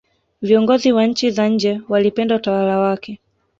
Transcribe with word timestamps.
viongozi 0.41 0.91
wa 0.91 1.05
nchi 1.05 1.31
za 1.31 1.47
nje 1.49 1.81
walipenda 1.89 2.35
utawala 2.35 2.79
wake 2.79 3.19